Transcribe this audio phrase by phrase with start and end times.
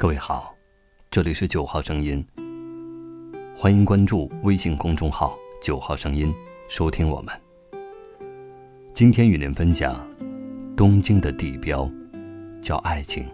[0.00, 0.54] 各位好，
[1.10, 2.26] 这里是九号声音。
[3.54, 6.32] 欢迎关注微信公众号“九号声音”，
[6.70, 7.38] 收听我们。
[8.94, 10.08] 今天与您分享
[10.74, 11.86] 东京的地标，
[12.62, 13.28] 叫爱情。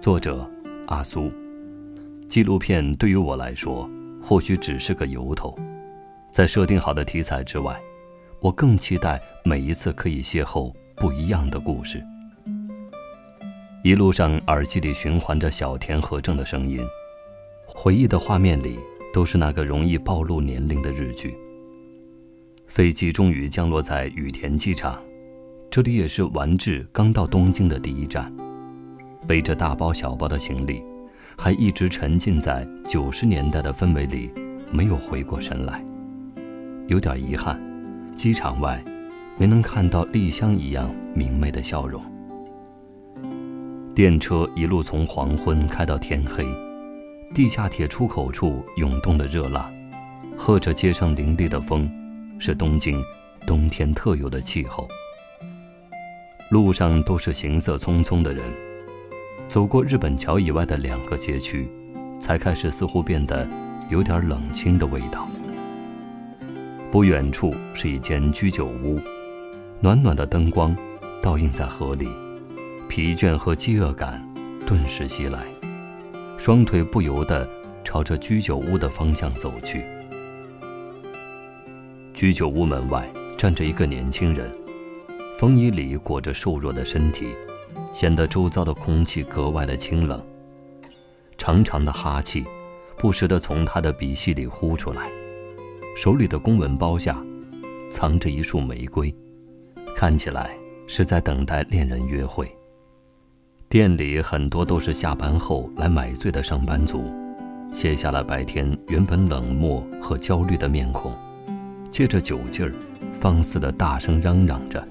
[0.00, 0.48] 作者
[0.86, 1.32] 阿苏。
[2.28, 3.90] 纪录片对于我来说，
[4.22, 5.58] 或许只是个由头。
[6.30, 7.76] 在设定好的题材之外，
[8.38, 12.00] 我更期待每一次可以邂逅不一样的故事。
[13.86, 16.84] 一路上，耳机里循环着小田和正的声音，
[17.68, 18.80] 回忆的画面里
[19.14, 21.38] 都是那个容易暴露年龄的日剧。
[22.66, 25.00] 飞机终于降落在羽田机场，
[25.70, 28.34] 这里也是丸治刚到东京的第一站。
[29.24, 30.82] 背着大包小包的行李，
[31.38, 34.32] 还一直沉浸在九十年代的氛围里，
[34.72, 35.80] 没有回过神来，
[36.88, 37.56] 有点遗憾。
[38.16, 38.84] 机场外，
[39.38, 42.02] 没能看到丽香一样明媚的笑容。
[43.96, 46.44] 电车一路从黄昏开到天黑，
[47.34, 49.72] 地下铁出口处涌动的热浪，
[50.36, 51.90] 和着街上凌厉的风，
[52.38, 53.02] 是东京
[53.46, 54.86] 冬天特有的气候。
[56.50, 58.44] 路上都是行色匆匆的人，
[59.48, 61.66] 走过日本桥以外的两个街区，
[62.20, 63.48] 才开始似乎变得
[63.88, 65.26] 有点冷清的味道。
[66.90, 69.00] 不远处是一间居酒屋，
[69.80, 70.76] 暖暖的灯光
[71.22, 72.06] 倒映在河里。
[72.88, 74.26] 疲倦和饥饿感
[74.66, 75.44] 顿时袭来，
[76.38, 77.48] 双腿不由得
[77.84, 79.84] 朝着居酒屋的方向走去。
[82.14, 84.50] 居酒屋门外站着一个年轻人，
[85.38, 87.26] 风衣里裹着瘦弱的身体，
[87.92, 90.24] 显得周遭的空气格外的清冷。
[91.36, 92.46] 长长的哈气
[92.96, 95.10] 不时地从他的鼻息里呼出来，
[95.96, 97.22] 手里的公文包下
[97.90, 99.14] 藏着一束玫瑰，
[99.94, 102.50] 看起来是在等待恋人约会。
[103.68, 107.12] 店里很多都是下班后来买醉的上班族，
[107.72, 111.12] 卸下了白天原本冷漠和焦虑的面孔，
[111.90, 112.72] 借着酒劲儿，
[113.18, 114.86] 放肆的大声嚷嚷着，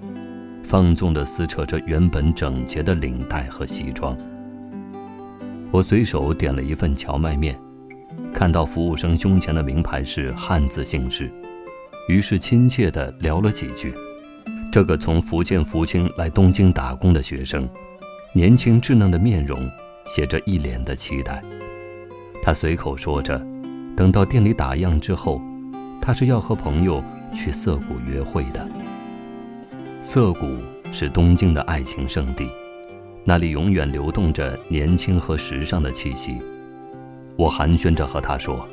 [0.61, 4.15] 放纵地撕扯着原本整洁的领带和西装。
[5.71, 7.57] 我随手点了一份荞麦面，
[8.33, 11.31] 看到服务生胸前的名牌是汉字姓氏，
[12.09, 13.95] 于是亲切地聊了几句。
[14.69, 17.65] 这个从福建福清来东京打工的学生。
[18.38, 19.72] 年轻稚嫩的面容，
[20.06, 21.41] 写着一脸的期待。
[22.44, 23.41] 他随口说着，
[23.96, 25.41] 等到店里打烊之后，
[26.01, 27.01] 他是要和朋友
[27.34, 28.68] 去涩谷约会的。
[30.01, 30.53] 涩谷
[30.91, 32.50] 是东京的爱情圣地，
[33.23, 36.35] 那里永远流动着年轻和时尚的气息。
[37.38, 38.67] 我寒暄着和他说：“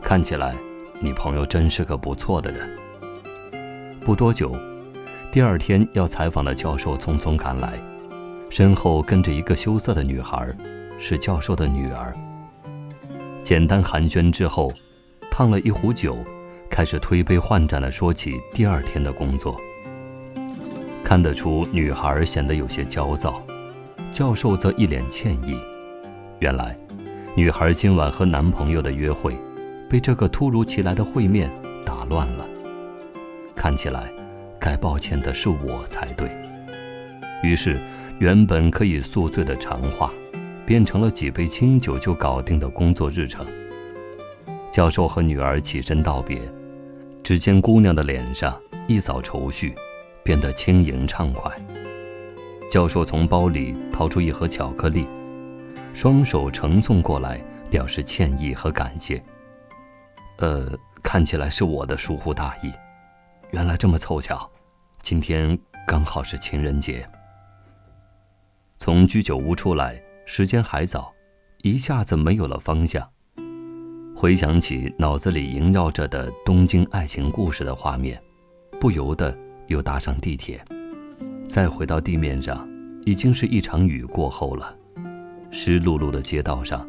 [0.00, 0.54] 看起来，
[1.00, 2.70] 你朋友真是个不错的人。”
[4.02, 4.56] 不多久，
[5.32, 7.72] 第二天要采访的教授匆匆赶来。
[8.54, 10.46] 身后跟着一个羞涩的女孩，
[10.96, 12.14] 是教授的女儿。
[13.42, 14.72] 简单寒暄之后，
[15.28, 16.16] 烫了一壶酒，
[16.70, 19.60] 开始推杯换盏地说起第二天的工作。
[21.02, 23.42] 看得出女孩显得有些焦躁，
[24.12, 25.58] 教授则一脸歉意。
[26.38, 26.78] 原来，
[27.34, 29.34] 女孩今晚和男朋友的约会，
[29.90, 31.50] 被这个突如其来的会面
[31.84, 32.46] 打乱了。
[33.56, 34.12] 看起来，
[34.60, 36.30] 该抱歉的是我才对。
[37.42, 37.80] 于是。
[38.18, 40.12] 原本可以宿醉的长话，
[40.64, 43.44] 变成了几杯清酒就搞定的工作日程。
[44.70, 46.40] 教授和女儿起身道别，
[47.22, 49.74] 只见姑娘的脸上一扫愁绪，
[50.22, 51.50] 变得轻盈畅快。
[52.70, 55.06] 教授从包里掏出一盒巧克力，
[55.92, 59.22] 双手呈送过来，表示歉意和感谢。
[60.38, 60.68] 呃，
[61.02, 62.72] 看起来是我的疏忽大意，
[63.50, 64.50] 原来这么凑巧，
[65.02, 67.06] 今天刚好是情人节。
[68.84, 71.10] 从居酒屋出来，时间还早，
[71.62, 73.02] 一下子没有了方向。
[74.14, 78.22] 回想起脑子里萦绕着的东京爱情故事的画面，
[78.78, 79.34] 不由得
[79.68, 80.62] 又搭上地铁。
[81.48, 82.68] 再回到地面上，
[83.06, 84.76] 已经是一场雨过后了。
[85.50, 86.86] 湿漉漉的街道上，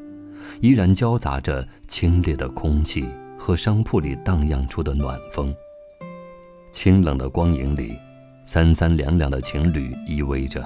[0.60, 3.06] 依然交杂着清冽的空气
[3.40, 5.56] 和商铺里荡漾出的暖风。
[6.74, 7.96] 清冷的光影里，
[8.44, 10.62] 三三两两的情侣依偎着。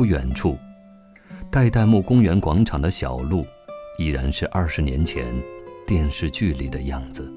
[0.00, 0.56] 不远处，
[1.50, 3.44] 代代木公园广场的小路，
[3.98, 5.26] 依然是二十年前
[5.86, 7.30] 电视剧里的样子。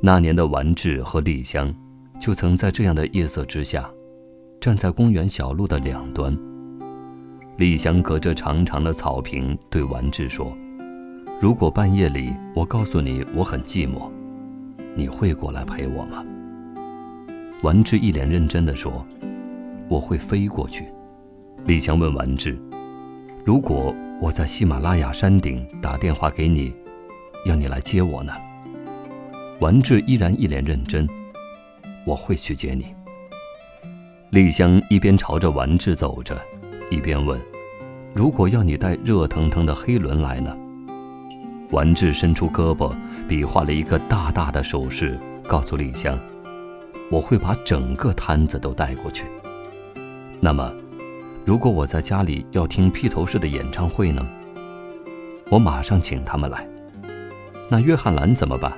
[0.00, 1.70] 那年的完治和丽香，
[2.18, 3.86] 就曾在这样的夜色之下，
[4.62, 6.34] 站在公园小路的两端。
[7.58, 10.56] 丽香隔着长长的草坪对完治说
[11.38, 14.10] ：“如果半夜里我告诉你我很寂寞，
[14.94, 16.24] 你会过来陪我吗？”
[17.62, 19.06] 完治一脸认真地说
[19.90, 20.86] ：“我会飞过去。”
[21.64, 22.58] 李强问完治
[23.46, 26.74] ：“如果我在喜马拉雅山顶打电话给你，
[27.46, 28.32] 要你来接我呢。
[29.60, 31.08] 完治依然一脸认真，
[32.04, 32.92] 我会去接你。
[34.30, 36.36] 丽香一边朝着完治走着，
[36.90, 37.40] 一边问
[38.12, 40.56] ：“如果要你带热腾腾的黑轮来呢？”
[41.70, 42.92] 完治伸出胳膊，
[43.28, 45.16] 比划了一个大大的手势，
[45.46, 46.18] 告诉丽香
[47.08, 49.26] ：“我会把整个摊子都带过去。”
[50.40, 50.72] 那么。
[51.44, 54.24] 如果我在家里要听披头士的演唱会呢？
[55.50, 56.66] 我马上请他们来。
[57.68, 58.72] 那约翰兰怎么办？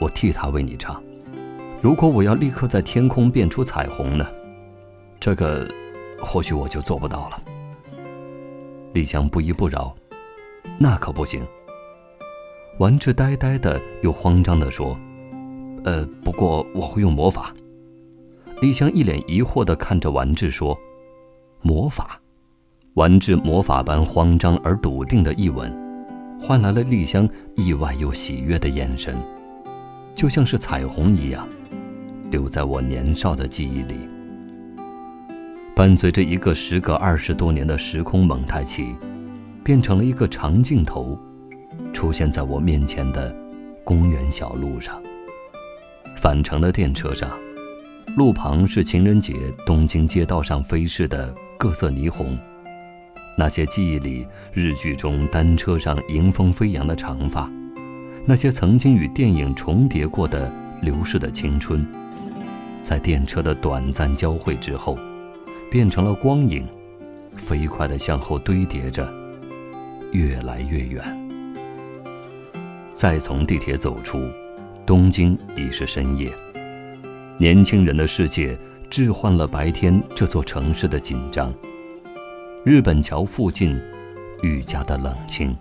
[0.00, 1.00] 我替他为你唱。
[1.80, 4.26] 如果我要立刻在天空变出彩虹呢？
[5.20, 5.66] 这个，
[6.18, 7.40] 或许我就做不到了。
[8.92, 9.94] 丽香不依不饶，
[10.76, 11.40] 那可不行。
[12.78, 14.98] 完治呆呆的又慌张的说
[15.84, 17.54] ：“呃，不过我会用魔法。”
[18.60, 20.76] 丽香一脸疑惑的看着完治说。
[21.62, 22.18] 魔法，
[22.94, 25.70] 丸治魔法般慌张而笃定的一吻，
[26.40, 29.14] 换来了丽香意外又喜悦的眼神，
[30.14, 31.46] 就像是彩虹一样，
[32.30, 34.08] 留在我年少的记忆里。
[35.76, 38.94] 伴随着一个时隔二十多年的时空蒙太奇，
[39.62, 41.18] 变成了一个长镜头，
[41.92, 43.34] 出现在我面前的
[43.84, 45.00] 公园小路上。
[46.16, 47.30] 返程的电车上，
[48.16, 49.34] 路旁是情人节
[49.64, 51.34] 东京街道上飞逝的。
[51.60, 52.38] 各色霓虹，
[53.36, 57.50] 那些记忆里日剧中单车上迎风飞扬的长发，
[58.24, 61.86] 那些曾经与电影重叠过的流逝的青春，
[62.82, 64.98] 在电车的短暂交汇之后，
[65.70, 66.66] 变成了光影，
[67.36, 69.06] 飞快地向后堆叠着，
[70.12, 71.04] 越来越远。
[72.94, 74.26] 再从地铁走出，
[74.86, 76.32] 东京已是深夜，
[77.36, 78.58] 年轻人的世界。
[78.90, 81.54] 置换了白天这座城市的紧张。
[82.64, 83.80] 日本桥附近，
[84.42, 85.56] 愈加的冷清。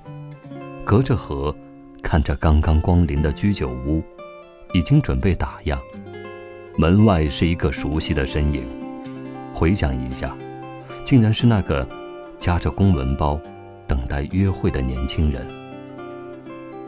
[0.83, 1.55] 隔着河，
[2.01, 4.01] 看着刚刚光临的居酒屋，
[4.73, 5.77] 已经准备打烊。
[6.75, 8.63] 门外是一个熟悉的身影。
[9.53, 10.35] 回想一下，
[11.03, 11.87] 竟然是那个
[12.39, 13.39] 夹着公文包，
[13.85, 15.45] 等待约会的年轻人。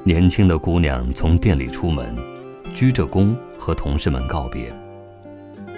[0.03, 2.15] 年轻的姑娘从店里出门，
[2.73, 4.73] 鞠着躬和同事们告别。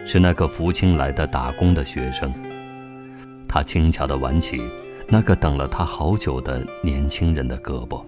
[0.05, 2.33] 是那个福清来的打工的学生，
[3.47, 4.61] 他轻巧地挽起
[5.07, 8.03] 那个等了他好久的年轻人的胳膊。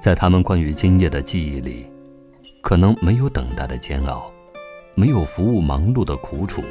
[0.00, 1.86] 在他们关于今夜的记忆里，
[2.60, 4.32] 可能没有等待的煎熬，
[4.94, 6.62] 没有服务忙碌的苦楚，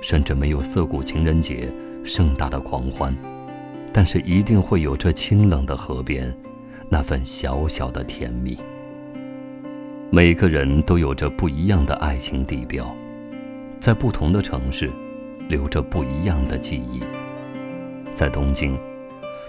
[0.00, 1.70] 甚至没有涩谷情人节
[2.02, 3.14] 盛大的狂欢，
[3.92, 6.34] 但是一定会有这清冷的河边，
[6.88, 8.56] 那份小小的甜蜜。
[10.10, 12.96] 每个人都有着不一样的爱情地标，
[13.78, 14.90] 在不同的城市，
[15.50, 17.02] 留着不一样的记忆。
[18.14, 18.78] 在东京，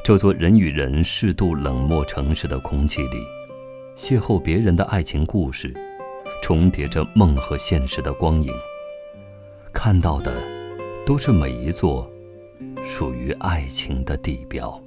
[0.03, 3.17] 这座人与人适度冷漠城市的空气里，
[3.95, 5.73] 邂逅别人的爱情故事，
[6.43, 8.53] 重叠着梦和现实的光影。
[9.71, 10.43] 看到的，
[11.05, 12.11] 都是每一座
[12.83, 14.77] 属于爱情的地标。